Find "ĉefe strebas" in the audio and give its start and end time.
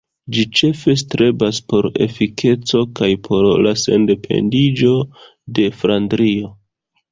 0.59-1.59